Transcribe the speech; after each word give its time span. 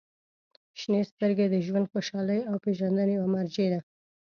•شنې 0.79 1.01
سترګې 1.11 1.45
د 1.49 1.55
ژوند 1.65 1.89
خوشحالۍ 1.91 2.39
او 2.49 2.55
پېژندنې 2.63 3.13
یوه 3.17 3.27
مرجع 3.35 3.67
ده. 3.73 3.79